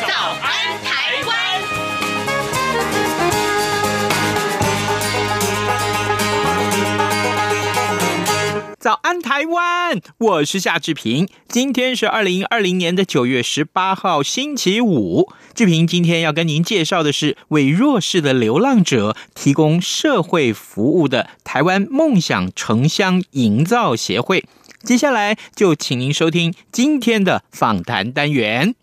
[0.00, 0.06] 早
[0.40, 1.36] 安台湾》。
[8.78, 10.00] 早安，台湾！
[10.16, 11.28] 我是夏志平。
[11.48, 15.30] 今天是二零二零年的九月十八号，星期五。
[15.54, 24.46] 志平今天要跟您介绍的是为弱势的流浪者提供社会服务的台湾梦想城乡营造协会。
[24.82, 28.74] 接下来就请您收听今天的访谈单元。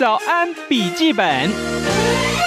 [0.00, 2.39] 早安，笔记本。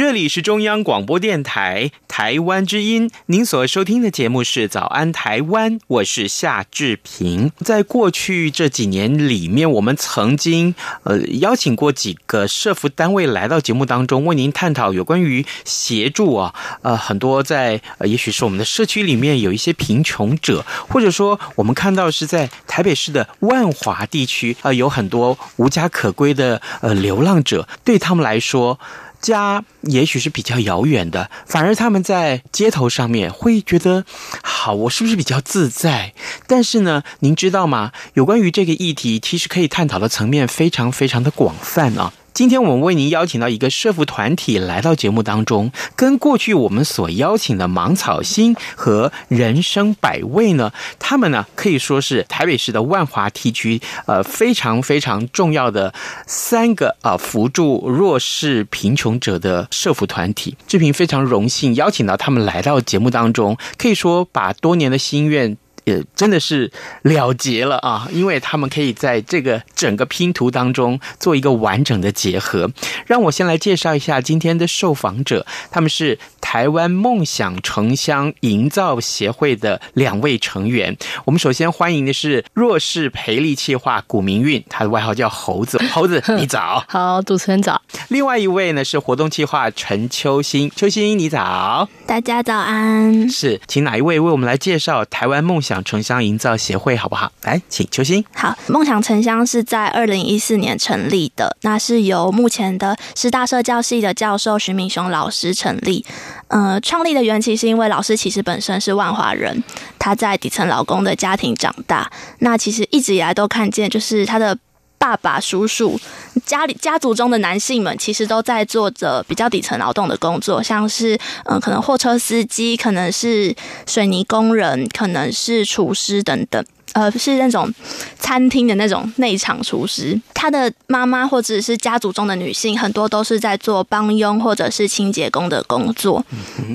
[0.00, 7.52] 这里是中央广播电台台湾之音，您所收听的节目是《早安台湾》，我是夏志平。
[7.58, 28.80] 在过去这几年里面，我们曾经呃邀请过几个社福单位来到节目当中，为您探讨有关于协助啊呃很多在呃也许是我们的社区里面有一些贫穷者，或者说我们看到是在台北市的万华地区啊、呃、有很多无家可归的呃流浪者，对他们来说。
[29.20, 34.04] 家也许是比较遥远的，反而他们在街头上面会觉得，
[34.42, 36.14] 好，我是不是比较自在？
[36.46, 37.92] 但是呢，您知道吗？
[38.14, 42.12] 有关于这个议题，其实可以探讨的层面非常非常的广泛啊。
[42.32, 55.92] 今天我们为您邀请到一个社福团体来到节目当中，跟过去我们所邀请的芒草心和人生百味呢，他们呢可以说是台北市的万华地区呃非常非常重要的
[56.26, 60.56] 三个啊扶助弱势贫穷者的社福团体。
[60.66, 65.56] 志平非常荣幸邀请到他们来到节目当中，可以说把多年的心愿。
[65.90, 66.70] 也真的是
[67.02, 68.08] 了结了啊！
[68.12, 72.70] 因为他们可以在这个整个拼图当中做一个完整的结合。
[73.06, 80.96] 让我先来介绍一下今天的受访者，他们是台湾梦想城乡营造协会的两位成员。
[81.24, 85.78] 我们首先欢迎的是弱势培力企划古明韵，他的外号叫猴子。
[85.92, 86.84] 猴子，你早。
[86.88, 87.80] 好，主持人早。
[88.08, 91.88] 另外一位呢是活动计划陈秋心，秋心你早。
[92.06, 93.28] 大家早安。
[93.28, 97.30] 是，请哪一位为我们来介绍台湾梦想城乡营造协会好不好？
[97.42, 98.24] 来，请邱心。
[98.34, 106.04] 好，梦想城乡是在二零一四年成立的，那是由目前的师大社教系的教授徐明雄老师成立。
[106.48, 109.62] 呃，创立的缘起是因为老师其实本身是万华人，
[109.98, 114.56] 他在底层劳工的家庭长大，那其实一直以来都看见，就是他的。
[115.00, 115.98] 爸爸、叔叔，
[116.44, 121.14] 家里家族中的男性们，其实都在做着比较底层劳动的工作，像是
[121.46, 123.56] 嗯、呃，可能货车司机，可能是
[123.86, 126.62] 水泥工人，可能是厨师等等，
[126.92, 127.72] 呃，是那种
[128.18, 130.20] 餐厅的那种内场厨师。
[130.34, 136.22] 他的妈妈或者是家族中的女性，很多都是在做帮佣或者是清洁工的工作。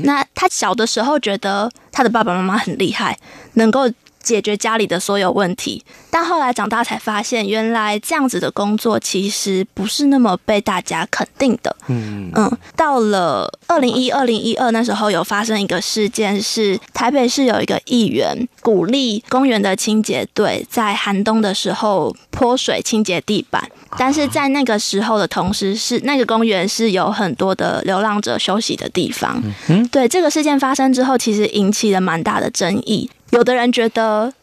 [0.03, 3.19] 那他小的时候觉得他的爸爸妈妈很厉害，
[3.53, 3.87] 能够。
[4.25, 11.73] 解决家里的所有问题，但后来长大才发现，原来这样子的工作其实不是那么被大家肯定的。
[11.87, 29.41] 嗯嗯，到了二零一二零一二那时候，有发生一个事件，是台北市有一个议员鼓励公园的清洁队在寒冬的时候泼水清洁地板，但是在那个时候的同时，是那个公园是有很多的流浪者休息的地方。
[29.67, 33.07] 嗯，对，这个事件发生之后，其实引起了蛮大的争议。
[33.31, 34.33] 有的人觉得，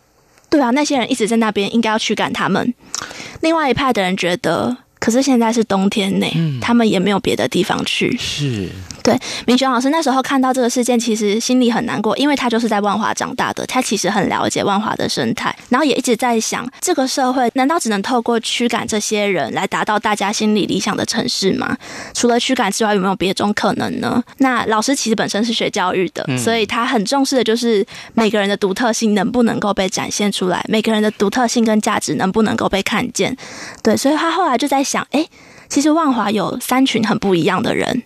[0.50, 2.74] 对啊，那些人一直在那边，应该要驱赶他们。
[3.40, 8.16] 另外一派的人觉得，可是现在是冬天呢，嗯，他们也没有别的地方去。
[8.18, 8.68] 是。
[9.02, 21.76] 对，明雄老师那时候看到这个事件，其实心里很难过，因为他就是在万华长大的，他其实很了解万华的生态，然后也一直在想，这个社会难道只能透过驱赶这些人来达到大家心里理想的城市吗？
[22.14, 24.22] 除了驱赶之外，有没有别种可能呢？
[24.38, 27.84] 那老师其实本身是学教育的，所以他很重视的就是
[28.14, 33.36] 每个人的独特性能不能够被展现出来，每个人的独特性跟价值能不能够被看见。
[33.82, 35.26] 对，所以他后来就在想，哎，
[35.68, 38.04] 其实万华有三群很不一样的人。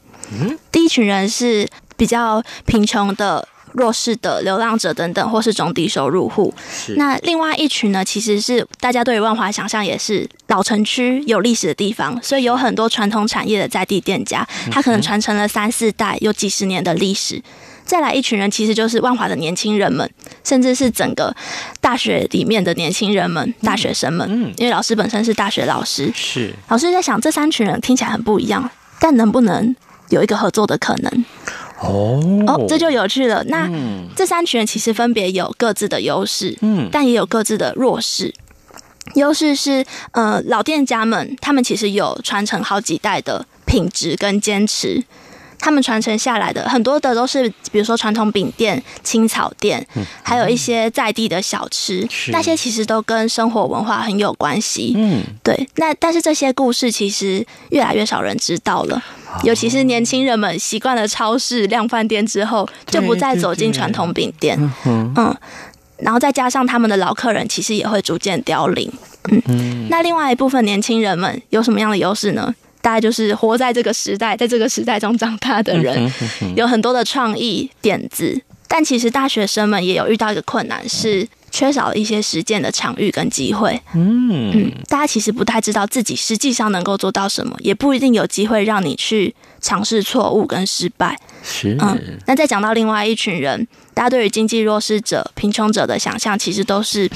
[0.72, 6.52] 第一群人是比较贫穷的、弱势的流浪者等等，或是中低收入户。
[6.96, 17.42] 那另外一群呢，其实是大家对于万华想象也是老城区有历史的地方，所以有很多传统产业的在地店家，它可能传承了三四代，有几十年的历史。
[17.84, 20.10] 再来一群人，其实就是万华的年轻人们，
[20.42, 21.32] 甚至是整个
[21.80, 24.26] 大学里面的年轻人们、大学生们。
[24.28, 28.68] 嗯，因为老师本身是大学老师，是老师在想，这三群人听起来很不一样，
[28.98, 29.76] 但能不能
[30.10, 31.24] 有一个合作的可能？
[31.78, 33.44] 哦哦，这就有趣了。
[33.44, 38.32] 那、嗯、这三群人其实分别有各自的优势，嗯，但也有各自的弱势。
[39.14, 45.04] 优势是，呃，老店家们他们其实有传承好几代的品质跟坚持。
[45.58, 49.84] 他们传承下来的很多的都是，比如说传统饼店、青草店，
[50.22, 54.92] 还有一些在地的小吃，那些其实都跟生活文化很有关系。
[54.96, 55.68] 嗯，对。
[55.76, 59.02] 那但是这些故事其实越来越少人知道了，
[59.42, 64.58] 尤其是年轻人们习惯了超市、量饭店之后，就不再走进传统饼店。
[64.84, 65.36] 嗯，
[65.98, 68.92] 然后再加上他们的老客人，其实也会逐渐凋零。
[69.28, 72.54] 嗯，那另外一部分年轻人们有什么样的优势呢？
[72.86, 76.08] 大概就是活在这个时代，在这个时代中长大的人，
[76.54, 78.40] 有很多的创意点子。
[78.68, 83.82] 但其实大学生们也有遇到一个困难，是缺少了一些实践的场域跟机会。
[83.92, 91.18] 嗯嗯，大家其实不太知道自己实际上能够做到什么，也不一定有机会让你去尝试错误跟失败。
[91.42, 92.00] 是嗯。
[92.26, 97.10] 那再讲到另外一群人，大家对于经济弱势者、贫穷者的想象，其实都是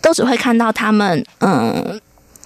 [0.00, 2.00] 都只会看到他们嗯。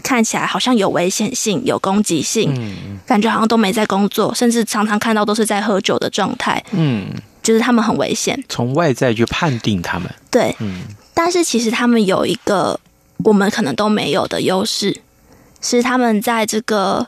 [0.07, 7.09] 看起来好像有危险性、有攻击性，嗯，感觉好像都没在工作，甚至常常看到都是在喝酒的状态，嗯，
[7.43, 8.41] 就是他们很危险。
[8.49, 10.83] 从外在去判定他们，对，嗯，
[11.13, 12.79] 但是其实他们有一个
[13.25, 15.01] 我们可能都没有的优势，
[15.61, 17.05] 是他们在这个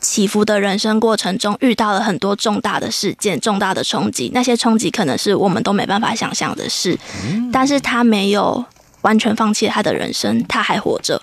[0.00, 8.64] 起伏的人生过程中遇到了很多重大的事件、重大的冲击，那些冲击可能是我们都没办法想象的事，嗯，但是他没有
[9.02, 11.22] 完全放弃他的人生，他还活着。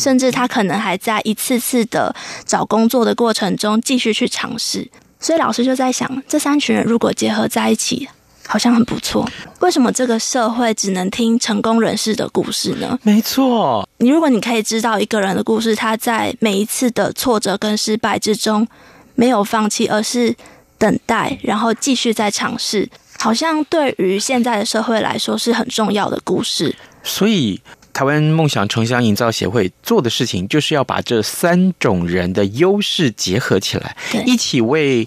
[0.00, 2.14] 甚至他可能还在一次次的
[2.46, 4.88] 找工作的过程中继续去尝试，
[5.20, 8.08] 所以老师就在想，这三群人如果结合在一起，
[8.46, 9.28] 好像很不错。
[9.58, 12.98] 为什么这个社会只能听成功人士的故事呢？
[13.02, 18.66] 没错，你如果你可以知道一个人的故事，他在每一次的挫折跟失败之中
[19.14, 20.34] 没有放弃，而是
[20.78, 22.88] 等待，然后继续再尝试，
[23.18, 26.74] 好像对于现在的社会来说是很重要的故事。
[27.02, 27.60] 所以。
[27.92, 35.06] 台湾梦想城乡营造协会做的事情，就是要把这三种人的优势结合起来，一起为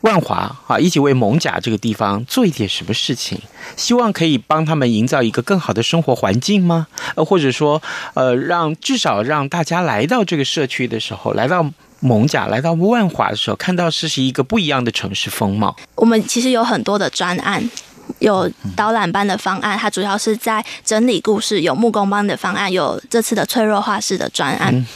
[0.00, 3.38] 万华啊，一起为蒙甲这个地方做一点什么事情，
[3.76, 6.88] 希望可以帮他们营造一个更好的生活环境吗？
[7.14, 7.80] 呃，或者说，
[8.14, 11.64] 呃，让至少让大家来到这个社区的时候，来到
[12.00, 15.76] 蒙甲，来到万华的时候，看到这是一个不一样的城市风貌。
[15.94, 17.70] 我们其实有很多的专案。
[18.18, 24.86] 有导览班的方案，它主要是在整理故事；有木工班的方案，有这次的脆弱画室的专案。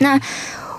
[0.00, 0.20] 那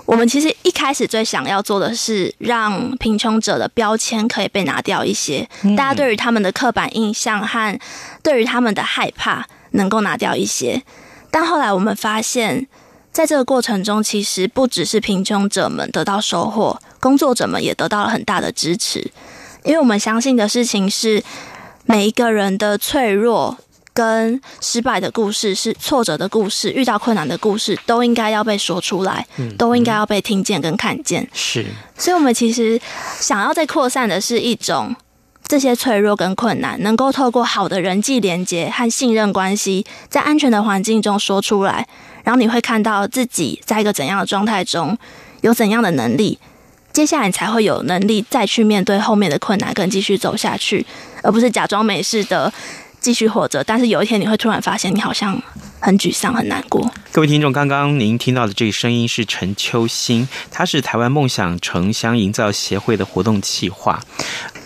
[0.06, 7.78] 我们其实一开始最想要做的是，让贫穷者的标签可以被拿掉一些，大家对于他们的刻板印象和
[8.22, 10.82] 对于他们的害怕能够拿掉一些。
[11.30, 12.66] 但后来我们发现，
[13.12, 18.98] 在这个过程中，其实不只是贫穷者们得到收获，工作者们也得到了很大的支持，
[19.64, 21.22] 因为我们相信的事情是。
[21.90, 23.58] 每一个人的脆弱
[23.92, 29.26] 跟失败的故事，是挫折的故事，遇到困难的故事，都应该要被说出来，
[29.58, 31.28] 都应该要被听见跟看见。
[31.32, 31.66] 是，
[31.98, 32.80] 所以，我们其实
[33.18, 34.94] 想要再扩散的是一种
[35.48, 41.88] 这些脆弱跟困难，能够透过好的人际连接和信任关系，在安全的环境中说出来，
[42.22, 44.96] 然后你会看到自己在一个怎样的状态中，
[45.40, 46.38] 有怎样的能力。
[46.92, 50.84] 接下来你才会有能力再去面对后面的困难，跟继续走下去，
[51.22, 52.52] 而不是假装没事的
[53.00, 53.62] 继续活着。
[53.64, 55.40] 但是有一天你会突然发现，你好像
[55.80, 56.90] 很沮丧、很难过。
[57.12, 64.00] 各位听众，刚刚您听到的这个声音是陈秋心，他是台湾梦想城乡营造协会的活动企划。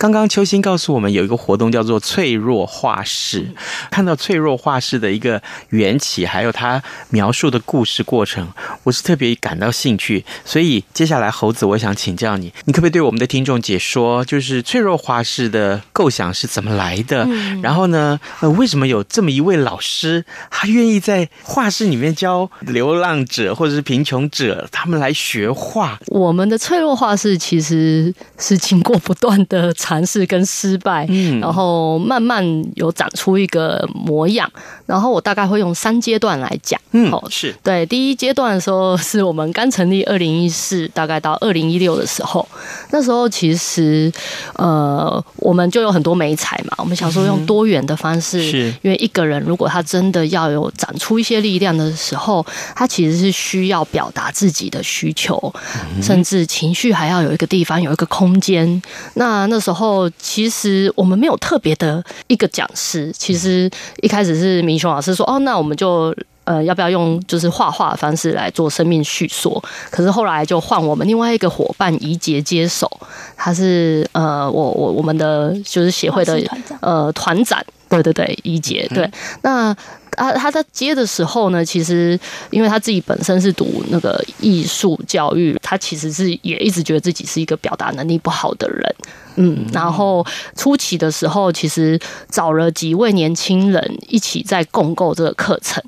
[0.04, 3.48] 刚刚秋欣告诉我们，有一个活动叫做“脆弱画室”。
[3.90, 8.46] 看到“脆弱画室”的一个缘起，还有他描述的故事过程，
[8.82, 10.22] 我是特别感到兴趣。
[10.44, 17.24] 所以接下来，猴子，我想请教你，你可不可以对我们的听众解说，就是“脆弱画室”的构想是怎么来的？
[17.26, 25.98] 嗯、然后呢，呃，为什么有这么一位老师，他愿意在画室里面教流浪者或者是贫穷者他们来学画？
[26.08, 34.50] 我们的“脆弱画室”其实是经过不断的尝尝试跟失败，嗯，然后慢慢有长出一个模样。
[34.86, 37.86] 然后我大概会用三阶段来讲，嗯，哦是对。
[37.86, 42.46] 第一阶段的时候，是我们刚成立二零一四，大概到二零一六的时候，
[42.90, 44.12] 那时候其实
[44.56, 46.74] 呃，我们就有很多美彩嘛。
[46.78, 55.54] 我们想说用多元的方式，是因为一个人如果他真的要有长出一些力量的时候，他其实是需要表达自己的需求，
[56.02, 58.82] 甚至情绪还要有一个地方有一个空间。
[59.14, 59.73] 那那时候。
[59.74, 63.68] 候其实我们没有特别的一个讲师，其实
[64.02, 66.14] 一开始是明雄老师说，哦，那我们就。
[66.46, 69.64] 呃，要不要用就是画画的方式来做生命叙说？
[69.90, 72.86] 可是后来就换我们另外一个伙伴怡杰接手，
[73.34, 76.38] 他是呃，我我我们的就是协会的
[76.82, 79.10] 呃团长，对对对，怡杰对。
[79.40, 79.74] 那
[80.16, 82.18] 他他在接的时候呢，其实
[82.50, 88.94] 因为他自己本身是读那个艺术教育，他其实是也一直觉得自己是一个表达能力不好的人，
[89.36, 90.24] 嗯，然后
[90.56, 95.82] 初期的时候，其实找了几位年轻人一起在共构这个课程。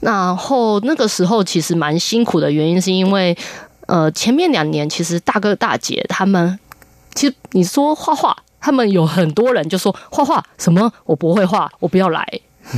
[0.00, 3.36] 然后那个时候其实蛮辛苦的原因是因为，
[3.86, 6.58] 呃，前面两年其实大哥大姐他们，
[7.14, 12.24] 其实你说画画，他们有很多人就说画画什么我不会画，我不要来。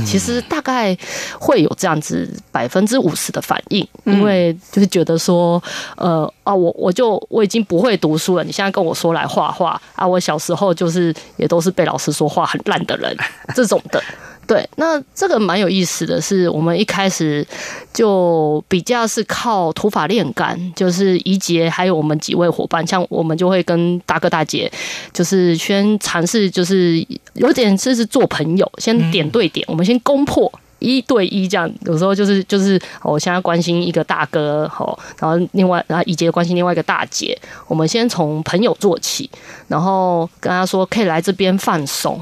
[0.05, 0.97] 其实大概
[1.39, 5.61] 会有这样子百分之五十的反应，因为就是觉得说，
[5.97, 13.15] 呃啊，我我就我已经不会读书了，你现在跟我说来画画啊，我小时候就是也都是被老师说画很烂的人
[13.55, 14.01] 这种的。
[14.47, 17.45] 对，那这个蛮有意思的是，我们一开始
[17.93, 24.69] 就比较是靠土法炼钢，就是怡杰还有我们几位伙伴，像我们就会跟大哥大姐，
[25.13, 39.29] 就是先尝试，就是有点就是做朋友，先点对点，我们先攻破一对一这样，有时候就是就是我现在关心一个大哥，好，然后另外然后怡杰关心另外一个大姐，我们先从朋友做起，
[39.69, 42.19] 然后跟他说可以来这边放松。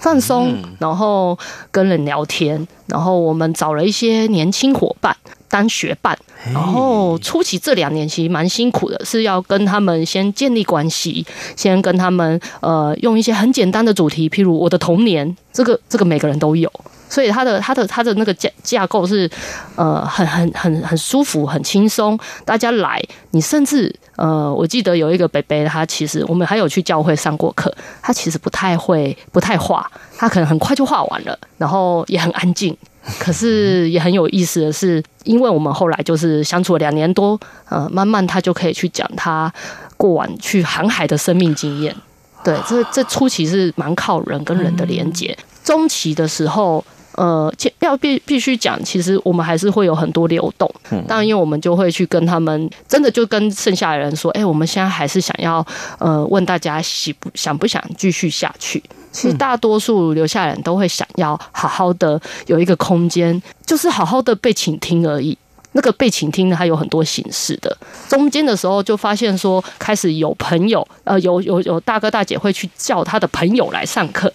[0.00, 1.38] 放松，然后
[1.70, 5.14] 跟人聊天，然后我们找了一些年轻伙伴
[5.48, 6.18] 当学伴，
[6.52, 16.72] 然后初期这两年其实蛮辛苦的，是要跟他们先建立关系，先跟他们呃用一些很简单的主题，譬如我的童年，这个这个每个人都有。
[17.10, 19.28] 所以他的他的他的那个架架构是，
[19.74, 22.16] 呃，很很很很舒服，很轻松。
[22.44, 23.02] 大家来，
[23.32, 32.76] 你甚至呃，我记得有一个北北，他其实我们还有去教会上过课，他其实不太会，不太画，他可能很快就画完了，然后也很安静。
[33.18, 39.50] 可是也很有意思的是，因为我们后来就是相处了两年多，呃，慢慢他就可以去讲他
[39.96, 41.96] 过往去航海的生命经验。
[42.44, 45.34] 对，这这初期是蛮靠人跟人的连接，
[45.64, 46.84] 中期的时候。
[47.16, 50.72] 呃，要必必须讲，其实我们还是会有很多流动。
[51.08, 55.64] 当然，因为我们就会去跟他们，真的就跟剩下的人说，哎，我们现在还是想要
[55.98, 58.82] 呃问大家喜不想不想继续下去。
[59.12, 65.36] 其实大多数留下的人都会想要好好的有一个空间，就是好好的被倾听而已。
[65.72, 67.76] 那个被倾听呢，还有很多形式的。
[68.08, 74.32] 中间的时候就发现说，开始有朋友，呃，有有有大哥大姐会去叫他的朋友来上课。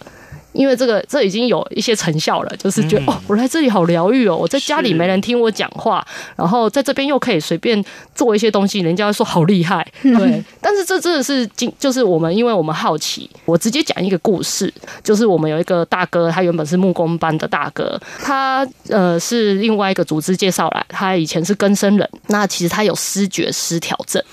[0.56, 4.36] 因为这个，这已经有一些成效了，就是觉得、嗯、哦，我来这里好疗愈哦。
[4.36, 7.84] 我在家里没人听我讲话，然后在这边又可以随便
[8.16, 9.86] 做一些东西，人家会说好厉害。
[10.02, 13.30] 对，但是这真的是经，就是我们，因为我们好奇。
[13.44, 24.24] 我直接讲一个故事，就是我们有一个大哥，他原本是木工班的大哥，他呃是另外一个组织介绍来，他以前是根生人，那其实他有失觉失调症，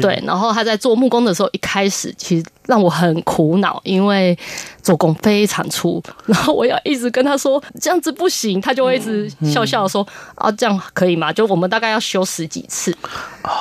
[0.00, 2.44] 对，然后他在做木工的时候，一开始其实。
[2.66, 4.36] 让我很苦恼，因为
[4.82, 10.04] 做工非常粗，然后我要一直跟他说这样子不行，他就会一直笑笑说
[10.34, 11.32] 啊，这样可以吗？
[11.32, 12.92] 就我们大概要修十几次，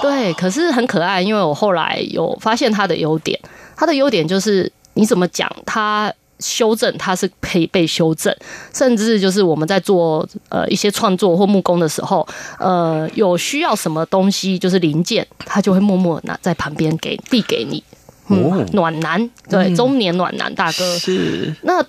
[0.01, 3.39] 对，可是很可爱，因为我后来有发现他的优点，
[3.77, 8.35] 他的优点就是你怎么讲，他修正他是可以被修正，
[8.73, 12.27] 甚至就是我们在做呃一些创作或木工的时候，
[12.59, 17.83] 呃有需要什么东西就是零件，他就会默默拿在旁边给递给你。
[18.27, 20.83] 嗯，暖男，对，中年暖男大哥。
[20.95, 21.55] 嗯、是。
[21.61, 21.85] 那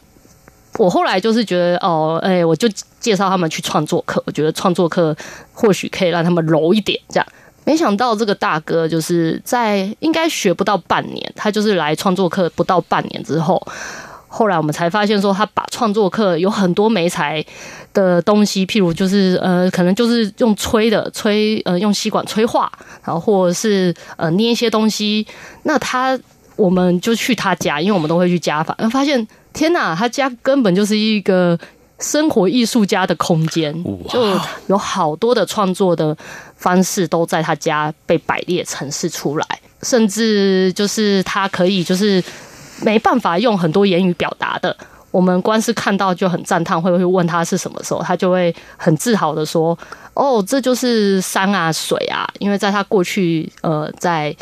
[0.79, 2.69] 我后来就是觉得，哦，哎、欸，我就
[3.01, 4.23] 介绍他们去创作课。
[4.27, 5.17] 我觉得创作课
[5.55, 7.27] 或许可以让他们柔一点，这样。
[7.65, 13.61] 没想到这个大哥就是在应该学不到半年，他就是来创作课不到半年之后，
[14.37, 17.43] 后来我们才发现说，他把创作课有很多媒材
[17.95, 22.71] 的东西，譬如就是呃，可能就是用吹的吹，呃，用吸管吹画，
[23.03, 25.27] 然后或者是呃捏一些东西。
[25.63, 26.21] 那他
[26.57, 31.59] 我们就去他家，因为我们都会去家访，发现天哪，他家根本就是一个
[31.99, 33.73] 生活艺术家的空间，
[34.11, 36.15] 就有好多的创作的
[36.57, 39.47] 方式都在他家被摆列呈现出来，
[39.81, 42.23] 甚至就是他可以就是
[42.83, 44.77] 没办法用很多言语表达的。
[45.11, 49.79] 我们光是看到就很赞叹，会不会问他是什么时候，他就会很自豪的说
[50.13, 54.35] ：“哦，这就是山啊，水啊。”因为在他过去，呃，在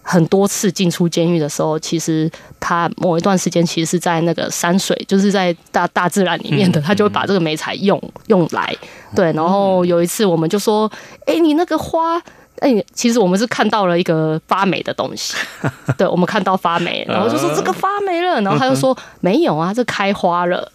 [0.00, 8.74] 很多次进出监狱的时候，其实他某一段时间其实是在那个山水，就是在大大自然里面的，他就会把这个美材用用来。
[9.14, 10.90] 对，然后有一次我们就说
[11.26, 12.22] ：“哎，你那个花。”
[12.60, 15.34] 哎、欸，其实我们是看到了一个发霉的东西，
[15.98, 20.70] 对，我们看到发霉，然后就说这个发霉了，然后他就说没有啊，这开花了，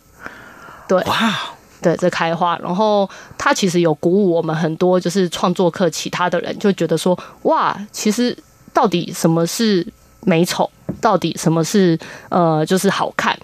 [0.88, 1.34] 对，哇，
[1.82, 8.38] 对，这开花，然后他其实有鼓舞我们很多，就是创作课其他的人就觉得说，哇，其实
[8.74, 9.86] 到底什么是
[10.22, 10.70] 美丑，
[11.00, 11.98] 到底什么是
[12.30, 13.40] 呃，就是好看，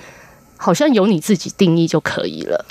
[0.58, 2.66] 好像由你自己定义就可以了。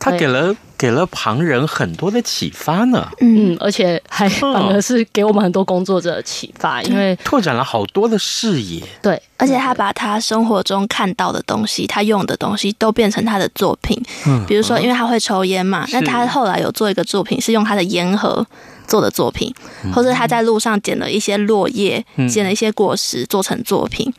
[0.00, 8.82] 他给了给了旁人很多的启发呢，嗯，而且还 反而是给我们很多工作者的启发，因为拓展了好多的视野。
[9.02, 14.02] 对，而且他把他生活中看到的东西，他用的东西都变成他的作品。
[14.26, 18.46] 嗯，比如说，因为他会抽烟嘛，那他后来有做一个作品，是用他的烟盒
[18.86, 19.54] 做的作品，
[19.94, 24.10] 或者他在路上捡了一些落叶，捡了一些果实做成作品，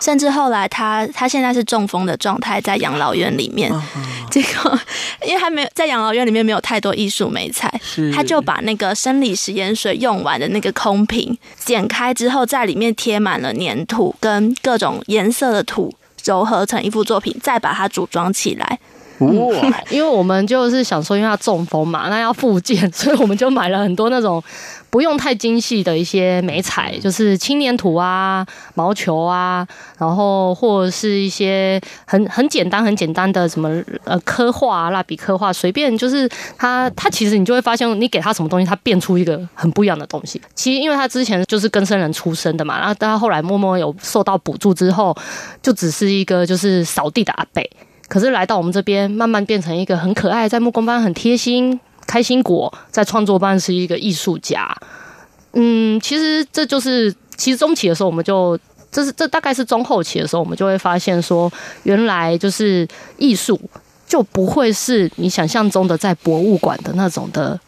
[0.00, 3.70] 甚至后来他他现在是中风的状态，在养老院里面，
[4.30, 4.78] 结果
[5.26, 7.68] 因为他没有在养老院里面没有太多艺术美材，
[8.14, 18.78] 他就把那个生理食盐水用完的那个空瓶剪开之后，在里面贴满了粘土跟各种颜色的土，揉合成一幅作品，再把它组装起来。
[19.20, 19.82] 哇！
[19.90, 24.42] 因为我们就是想说，因为他中风嘛，那要复健， 所以我们就买了很多那种
[24.90, 29.66] 不用太精细的一些美彩，就是轻粘土啊、毛球啊，
[29.98, 33.68] 然后或者是一些很很简单、很简单的什么
[34.04, 40.40] 呃刻画、蜡笔刻画，随便就是他他其实你就会发现，你给他什么东西，他变出一个很不一样的东西。
[40.54, 45.16] 其实因为他之前就是跟生人出生的嘛，然后他后来默默有受到补助之后，
[45.62, 47.62] 就只是一个就是扫地的阿伯。
[48.08, 54.72] 可是来到我们这边，慢慢变成一个很可爱，在木工班很贴心、开心果，在创作班是一个艺术家。
[55.54, 58.58] 嗯，其实这就是，其实中期的时候，我们就
[58.92, 61.50] 这是这大概是中后期的时候，我们就会发现说，
[61.82, 62.86] 原来就是
[63.18, 63.60] 艺术
[64.06, 67.58] 就不会是你想象中的在博物馆的那种的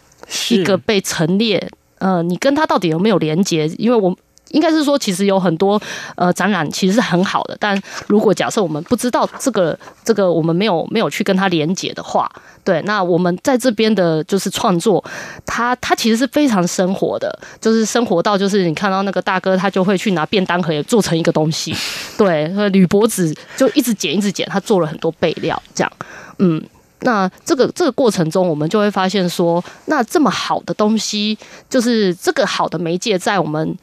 [0.50, 1.68] 一个被陈列。
[1.99, 3.66] 呃，你跟他到底有没有连接？
[3.76, 4.16] 因为我。
[4.50, 5.80] 应该是说，其实有很多
[6.16, 12.30] 呃展览其实是很好的，但如果假设我们不知道这个这个，我们没有没有去跟它连接的话，
[12.64, 15.04] 对，那我们在这边的就是创作，
[15.44, 21.74] 它它其实是非常生活的，就是生活到就是你看到那个大哥，他就会去拿便当盒也做成一个东西，
[22.16, 25.92] 对，铝箔纸就一直剪一直剪，他做了很多备料，这样，
[26.38, 26.62] 嗯，
[27.00, 31.37] 那这个这个过程中，我们就会发现说，那这么好的东西，
[31.68, 33.76] 就是这个好的媒介在我们。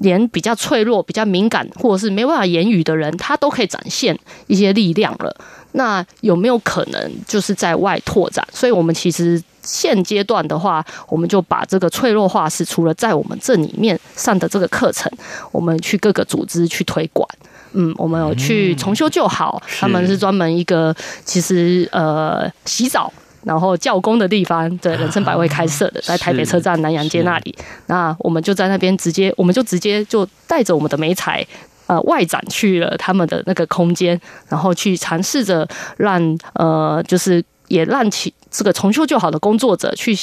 [0.00, 5.34] 连比较脆弱、比较敏感，或者是没办法言语的人，他都可以展现一些力量了。
[5.72, 8.46] 那有没有可能就是在外拓展？
[8.52, 15.10] 所以，我们其实现阶段的话，我们就把这个脆弱化是，除了在我们这里面上的这个课程，
[15.52, 17.28] 我们去各个组织去推广。
[17.72, 20.92] 嗯，我们有去重修旧好，他们是专门一个
[21.24, 23.12] 其实呃洗澡。
[23.44, 27.54] 然后教工的地方，对，人生百味开设的，在台北车站南洋街那里。
[27.86, 31.46] 那我们就在那边直接，我们就直接就带着我们的美彩，
[31.86, 40.16] 呃，外展去了他们的那个空间，然后去尝试着让呃，就是也让其这个重修旧好的工作者去，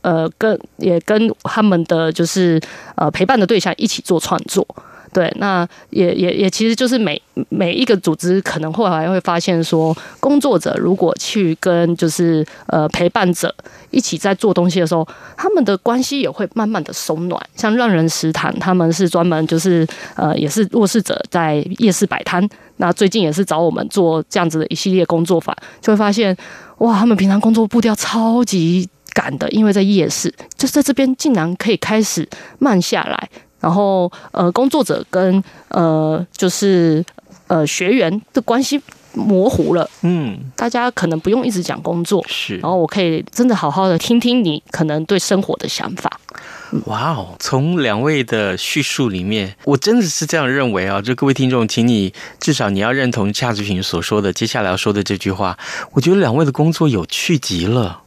[0.00, 2.60] 呃，跟也跟他们的就是
[2.94, 4.66] 呃陪伴的对象一起做创作。
[5.12, 7.20] 对，那也也也，其实就是每
[7.50, 13.54] 每一个组织可能后来会发现说，工作者如果去跟就是呃陪伴者
[13.90, 17.38] 一起在做东西的时候，他们的关系也会慢慢的松暖。
[17.54, 22.48] 像让人食堂，他们是专门就是呃也是弱势者在夜市摆摊，
[22.78, 26.34] 那最近也是找我们做这样子的一系列工作坊，就会发现
[26.78, 32.26] 哇，他们平常工作步调超级赶的，因为在夜市，就在这边竟然可以开始
[32.58, 33.28] 慢下来。
[33.62, 37.02] 然后，呃，工作者跟呃，就是
[37.46, 38.78] 呃，学员的关系
[39.14, 39.88] 模糊了。
[40.02, 42.56] 嗯，大家可能不用一直讲工作，是。
[42.56, 46.20] 然后我可以真的好好的听听你可能对生活的想法。
[46.86, 51.02] 哇哦，从两位的叙述里面，我真的是这样认为啊！
[51.02, 55.58] 就各位听众，请你至少你要认同夏志平所说的接下来要说的这句话。
[55.92, 58.00] 我觉得两位的工作有趣极了。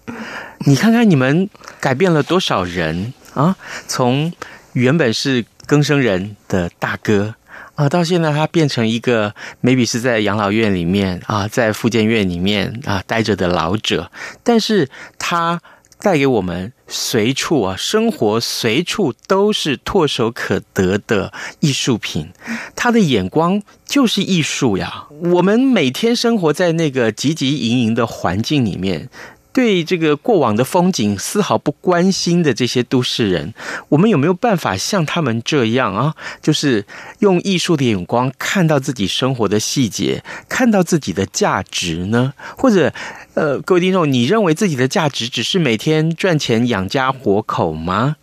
[0.65, 1.48] 你看看你们
[1.80, 3.56] 改变了多少人啊！
[3.88, 4.34] 从
[4.75, 7.35] 原本是更生人的大哥
[7.75, 9.33] 啊，到现在他变成一个
[9.63, 14.11] maybe 是在养老院里面啊，在复健院里面啊待着的老者，
[14.43, 15.61] 但是他
[15.99, 22.29] 带给我们随处啊生活随处都是唾手可得的艺术品，
[22.75, 25.05] 他的眼光就是艺术呀。
[25.33, 29.09] 我们每天生活在那个汲汲营营的环境里面。
[29.56, 33.54] 对这个过往的风景丝毫不关心的这些都市人，
[33.88, 36.13] 我们有没有办法像他们这样啊？
[36.41, 36.86] 就是
[37.20, 42.34] 用艺术的眼光看到自己生活的细节，看到自己的价值呢？
[42.58, 42.94] 或者，
[43.36, 48.18] 呃，各位听众，你认为自己的价值只是每天赚钱养家活口吗？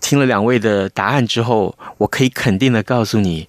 [0.00, 3.46] 听了两位的答案之后，我可以肯定的告诉你，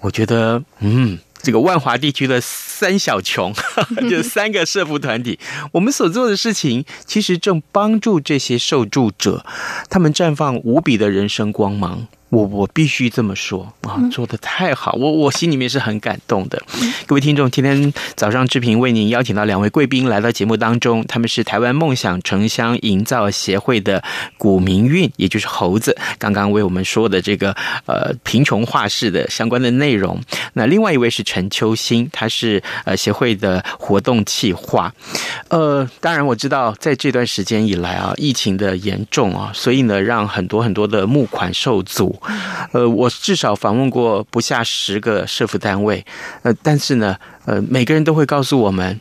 [0.00, 3.52] 我觉得，嗯，这个万华地区的三小穷，
[4.08, 5.38] 就三个社福团体，
[5.72, 9.44] 我们所做的事情，其实正帮助这些受助者，
[9.90, 12.08] 他们绽放无比的人生光芒。
[12.34, 16.60] 我我必须这么说啊，做的太好，我我心里面是很感动的。
[17.06, 24.02] 各位听众，今天早上志平为您邀请到两位贵宾来到节目当中，他们是台湾梦想城乡营造协会的
[24.36, 27.54] 古明运，也就是猴子，刚刚为我们说的这个
[27.86, 30.20] 呃贫穷画室的相关的内容。
[30.54, 34.92] 那另外一位是陈秋兴，他是呃协会的活动企划。
[35.50, 42.20] 呃，当然我知道在这段时间以来啊，疫情的严重啊，所以呢，让很多很多的募款受阻。
[42.72, 46.04] 呃，我至少访问过不下十个社福单位，
[46.42, 49.00] 呃，但是呢，呃，每个人都会告诉我们，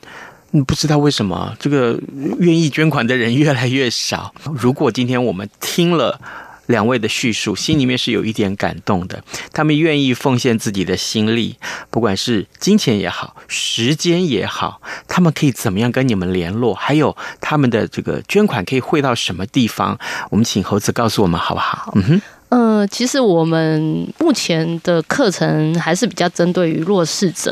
[0.67, 1.99] 不知道为什么这个
[2.39, 4.33] 愿意捐款的人越来越少。
[4.53, 6.19] 如果今天我们听了
[6.67, 9.21] 两位的叙述，心里面是有一点感动的。
[9.51, 11.57] 他们愿意奉献自己的心力，
[11.89, 16.73] 不管是金钱也好，时间也好，他们可以怎么样跟你们联络？
[16.73, 19.99] 还有他们的这个捐款可以汇到什么地方？
[20.31, 21.91] 我们请猴子告诉我们好不好？
[21.95, 22.21] 嗯哼。
[22.53, 27.51] 呃，其实我们目前的课程还是比较针对于弱势者，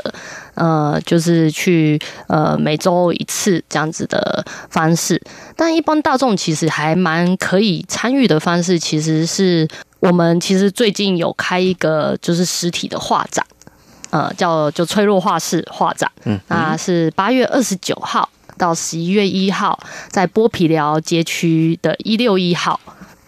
[0.54, 5.20] 呃，就是去呃每周一次这样子的方式。
[5.56, 9.68] 但一般大众其实还蛮可以参与的方式，其实是
[10.02, 13.44] 我们其实最近有开一个就是实体的画展，
[14.12, 22.80] 呃，叫就脆弱画室画展，嗯，那是八月二十九号到十一月一号，在剥皮寮街区的一六一号。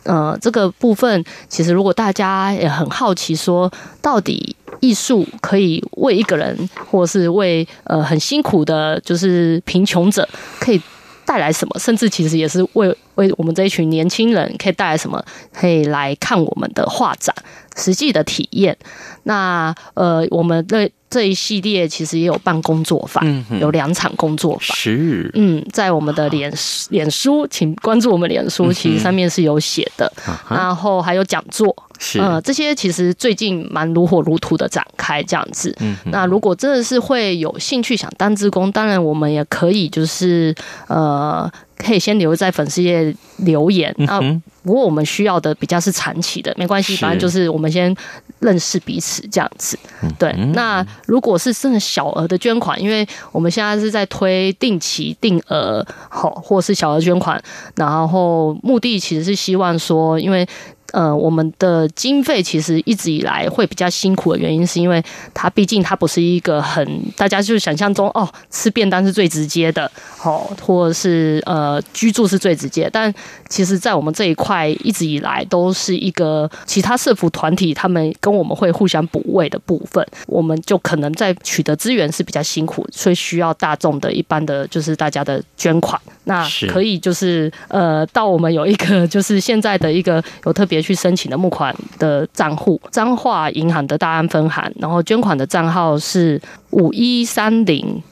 [0.03, 10.27] 呃，这个部分其实，如果大家也很好奇，说到底艺术可以为一个人，或是为呃很辛苦的，就是贫穷者，
[10.59, 10.81] 可以
[11.25, 11.79] 带来什么？
[11.79, 15.23] 甚至其实也是为为我们这一群年轻人，可以带来什么？
[15.54, 17.36] 可以来看我们的画展，
[17.76, 18.78] 实际的体验。
[19.23, 20.89] 那呃，我们的。
[21.13, 24.76] 这一系列其实也有办工作坊，嗯、有两场工作坊。
[24.76, 26.52] 是，嗯，在我们的脸
[26.89, 30.12] 脸书，请关注我们脸书，其实上面是有写的。
[30.28, 35.71] 嗯、然后还有讲座，是，呃，这些其实最近蛮如火如荼的展开这样子。
[35.82, 40.56] 嗯，那如果真的是会有兴趣想当职工，当然我们也可以，就是
[40.88, 41.47] 呃。
[41.77, 44.19] 可以先留在粉丝页留言啊。
[44.63, 47.93] 不过我们需要的比较是长期的，没关系，反正就是我们先
[48.39, 49.77] 认识彼此这样子。
[50.17, 57.41] 对，那如果是真的小额的捐款，因为我们现在是在推定期定额，好，或是小额捐款，
[57.75, 60.47] 然后目的其实是希望说，因为。
[60.93, 65.03] 呃，我们的经费其实一直以来会比较辛苦的原因，是因为
[65.34, 69.89] 它毕竟它不是一个很大家就是想象中哦，吃便当是最直接的，
[70.23, 73.12] 哦，或者是呃居住是最直接，但
[73.49, 90.82] 其实，在我们这一块一直以来都是一个其他社福团体他们跟我们会互相补位的部分，我们就可能在取得资源是比较辛苦，所以需要大众的一般的就是大家的捐款，那可以就是呃到我们有一个就是现在的一个有特别。
[90.83, 98.03] 去申请的募款的账户，彰化银行的大安分行，然后捐款的账号是五一三零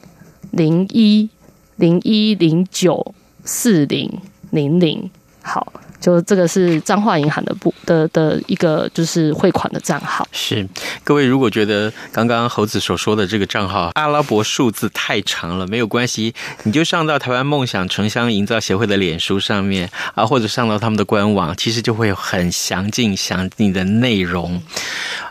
[0.51, 1.29] 零一
[1.75, 4.09] 零一零九四零
[4.49, 5.11] 零零，
[5.43, 5.71] 好。
[5.99, 10.25] 就这个是彰化银行的部的的一个就是汇款的账号。
[10.31, 10.65] 是，
[11.03, 24.61] 各位如果觉得刚刚猴子所说的这个账号阿拉伯数字太长了，没有关系，你就上到台湾梦想城乡营造协会的脸书上面啊，或者上到他们的官网，其实就会有很详尽详尽的内容。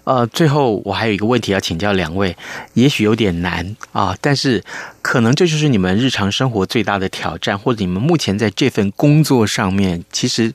[0.05, 2.37] 呃，最后我还有一个问题要请教两位，
[2.75, 4.62] 也许有点难啊，但是
[5.03, 10.53] 可能这就是你们日常生活最大的挑战，或者你们目前在这份工作上面，其实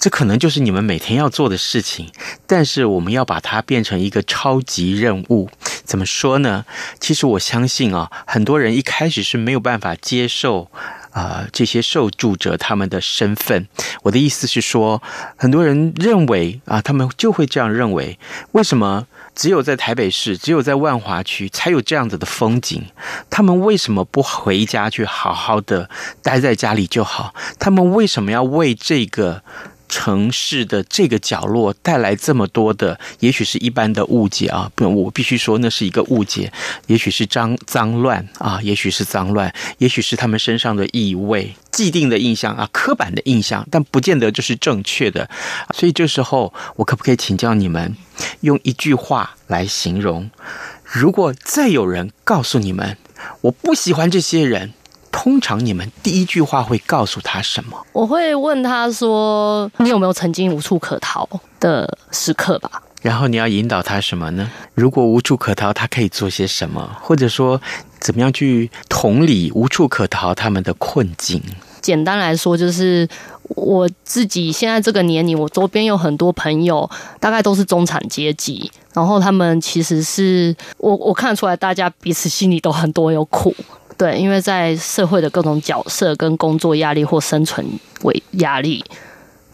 [0.00, 2.10] 这可能就是你们每天要做的事情。
[2.48, 5.48] 但是我们要把它变成一个超级任务，
[5.84, 6.64] 怎么说呢？
[6.98, 10.70] 其实我相信啊，很多人一开始是没有办法接受。
[11.12, 13.66] 啊、这些受助者他们的身份，
[14.04, 15.02] 我的意思是说，
[15.36, 18.16] 很多人认为啊，他们就会这样认为。
[18.52, 22.84] 为什么只有在台北市，只有在万华区才有这样子的风景？
[23.28, 25.90] 他们为什么不回家去好好的
[26.22, 27.34] 待在家里就好？
[27.58, 29.42] 他们为什么要为这个？
[29.90, 36.50] 城市的这个角落带来这么多的，也许是一般的误解啊，不，我必须说那是一个误解，
[36.86, 45.28] 也许是脏脏乱啊，也许是脏乱，也许是他们身上的异味、既定的印象啊、刻板的印象，但不见得就是正确的。
[45.74, 47.96] 所以这时候，我可不可以请教你们，
[48.42, 50.30] 用一句话来形容？
[50.84, 52.96] 如果再有人告诉你们，
[53.42, 54.72] 我不喜欢这些人。
[55.12, 57.86] 通常你们第一句话会告诉他什么？
[57.92, 64.50] 我会问他说：“你有没有曾经无处可逃的时刻吧？”然后你要引导他什么呢？
[64.74, 66.96] 如果无处可逃，他可以做些什么？
[67.00, 67.58] 或者说，
[67.98, 71.42] 怎么样去同理无处可逃他们的困境？
[71.80, 73.08] 简单来说，就是
[73.42, 83.54] 我自己现在这个年龄，我周边有很多朋友，大概都是中产阶级，然后他们其实是我我看得出来，大家彼此心里都很多有苦，
[84.00, 87.66] 对，因为在社会的各种角色跟工作压力或生存
[88.02, 88.82] 为压力。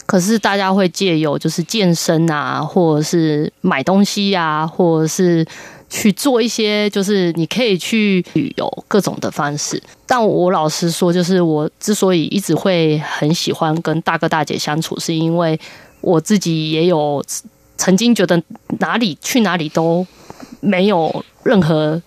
[0.05, 5.45] 可是大家会借由就是健身啊，或者是买东西啊，或者是
[5.89, 9.83] 去做一些就是你可以去旅游各种的方式。
[10.05, 15.59] 但我老实说，就是我之所以一直会很喜欢跟大哥大姐相处，是因为
[15.99, 17.21] 我自己也有
[17.75, 18.41] 曾经觉得
[18.79, 20.07] 哪里去哪里都
[20.61, 22.01] 没有任何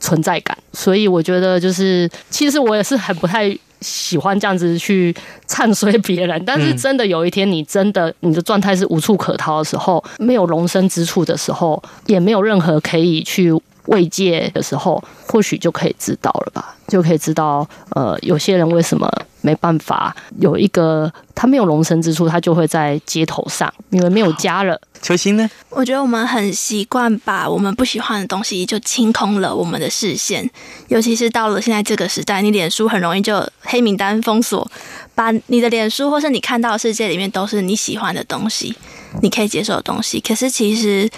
[0.00, 3.56] 存在感，所以我觉得就是其实我也是很不太。
[3.82, 5.10] 喜欢这样子去
[5.46, 13.50] 唱衰别人，但是真的有一天，你真的你的状态是无处可逃的时候，没有容身之处的时候，也没有任何可以去
[13.86, 16.76] 慰藉的时候，或许就可以知道了吧？
[16.88, 19.10] 就可以知道，呃，有些人为什么
[19.40, 24.78] 没办法有一个他没有容身之处，他就会在街头上，因为没有家了。
[25.02, 25.48] 球星呢？
[25.70, 30.48] 我觉得我们很习惯把我们不喜欢的东西就清空了我们的视线，
[30.88, 34.70] 尤其是到了现在这个时代，你脸书很容易就黑名单封锁，
[35.14, 38.76] 把你的脸书或是你看到的世界里面都是你喜欢的东西，
[39.22, 40.20] 你可以接受的东西。
[40.20, 41.08] 可是其实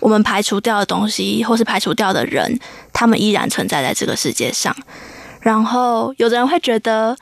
[0.00, 2.58] 我们排除掉的东西，或是排除掉的人，
[2.92, 4.74] 他们依然存在在这个世界上。
[5.40, 7.16] 然后有的人会觉得，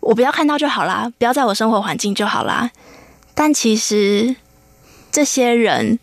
[0.00, 2.70] 我不要看到就好啦，不要在我生活环境就好啦。
[3.34, 4.34] 但其实
[5.10, 5.98] 这些人，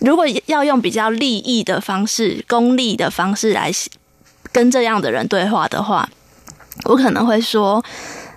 [0.00, 3.70] 如果要用比较利益的方式、功利的方式来
[4.52, 6.08] 跟这样的人对话的话，
[6.84, 7.84] 我可能会说，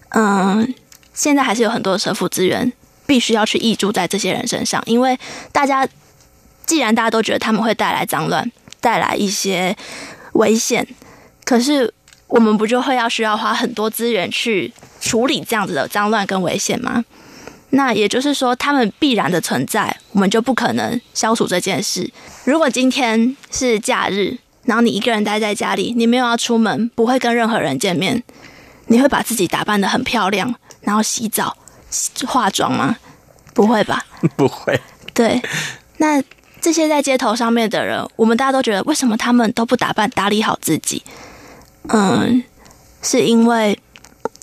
[0.10, 0.73] 嗯，
[1.13, 2.71] 现在还是有很多的社福资源
[3.06, 5.17] 必须要去挹注在这些人身上，因为
[5.51, 5.88] 大家
[6.65, 8.51] 既然大家都觉得他们会带来脏乱、
[8.82, 9.75] 带来一些
[10.34, 10.88] 危险，
[11.43, 11.93] 可是。
[12.28, 17.06] 我们不就会要需要花很多资源去处理这样子的脏乱跟危险吗？
[17.75, 22.09] 那也就是说，他们必然的存在，我们就不可能消除这件事。
[22.45, 28.23] 如果今天是假日，然后你一个人待在家里，你没有要出门，不会跟任何人见面，
[28.88, 31.57] 你会把自己打扮的很漂亮，然后洗澡、
[32.25, 32.95] 化妆吗？
[33.53, 34.05] 不会吧？
[34.38, 34.79] 不会。
[35.13, 35.41] 对。
[35.97, 36.23] 那
[36.61, 41.03] 这些在街头上面的人，我们大家都觉得，为什么他们都不打扮、打理好自己？
[41.89, 42.41] 嗯，
[43.01, 43.77] 是因为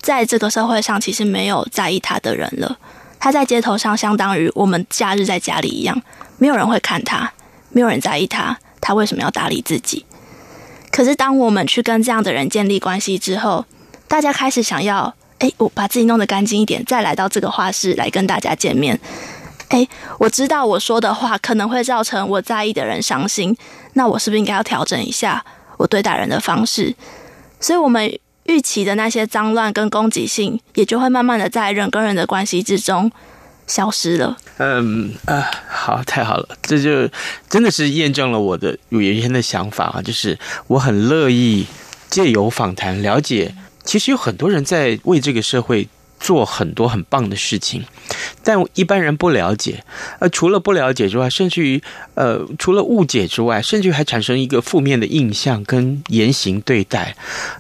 [0.03, 2.79] 在这个社会上，其实没有在意他的人了。
[3.23, 6.03] 他在街头上，相当于我们假日在家里一样，
[6.39, 7.33] 没有人会看他，
[7.71, 10.05] 没有人在意他，他为什么要打理自己？
[10.91, 13.65] 可是，当我们去跟这样的人建立关系之后，
[14.09, 18.99] 大家开始想要，哎，我把自己弄得干净一点，再来到这个画室来跟大家见面。
[19.69, 19.87] 哎，
[20.19, 23.57] 我知道我说的话可能会造成我在意的人伤心，
[23.93, 25.45] 那我是不是应该要调整一下
[25.77, 26.93] 我对待人的方式？
[27.61, 33.11] 所以，我们预期的那些脏乱跟攻击性，也就会慢慢的在人跟人的关系之中
[33.67, 34.37] 消失了。
[34.59, 37.09] 嗯啊，好，太好了，这就
[37.49, 41.67] 真的是验证了我的有原先的想法啊，就是我很乐意
[42.09, 45.89] 借由访谈了解，其实有很多人在为这个社会。
[46.23, 47.85] 做很多很棒的事情，
[48.45, 49.83] 但一般人不了解。
[50.21, 51.83] 呃，除了不了解之外，甚至于
[52.15, 57.17] 呃，除了误解之外，甚至于还产生一个负面的印象跟言行对待。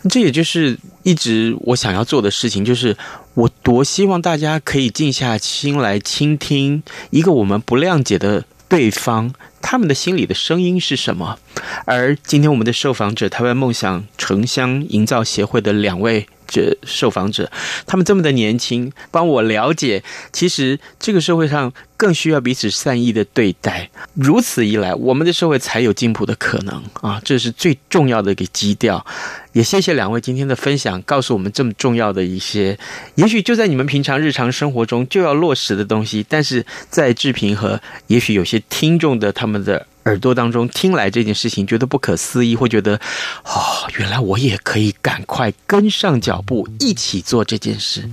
[0.08, 2.96] 这也就是一直我想要做的事情，就是
[3.34, 11.36] 我多希望大家可以静下心来倾听一个我们不谅解的对方，他们的心里的声音是什么。
[11.84, 16.28] 而今天我们的受访者，台湾梦想城乡营造协会的两位。
[16.52, 17.50] 这受访者，
[17.86, 23.88] 他们这么的年轻，帮我了解，其实这个社会上更需要彼此善意的对待。
[24.12, 27.18] 如此一来，我们的社会才有进步的可能啊！
[27.24, 29.06] 这是最重要的一个基调。
[29.54, 32.78] 也谢谢两位今天的分享，告诉我们这么重要的一些，
[33.14, 39.86] 也许就在你们平常日常生活中就要落实的东西，但是在志平和也许有些听众的他们的。
[40.04, 42.96] 耳朵当中听来这件事情，觉得不可思议，会觉得，
[43.44, 48.08] 哦，原来我也可以赶快跟上脚步，一起做这件事，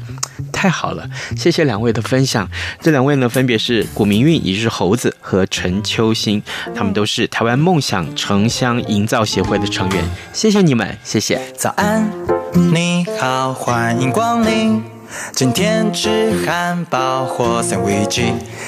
[0.52, 1.10] 太好了！
[1.36, 2.50] 谢谢两位的分享。
[2.82, 6.42] 这两位呢，分别是古明韵，也就是猴子和陈秋心，
[6.76, 10.04] 他们都是台湾梦想城乡营造协会的成员。
[10.34, 11.42] 谢谢你们，谢谢。
[11.58, 12.10] 早安，
[12.54, 14.99] 你好，欢迎光临。
[15.34, 18.24] 今天吃汉堡或三文治，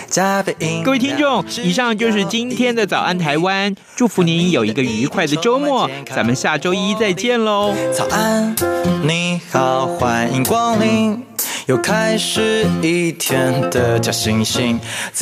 [0.07, 0.83] 加杯饮。
[0.83, 7.73] 各位听众，以上就是今天的早安台湾，祝福您有一个愉快的周末，咱们下周一再见喽。
[7.93, 8.55] 早安，
[9.03, 11.23] 你好，欢迎光临，
[11.67, 14.77] 又开始一天的假惺惺。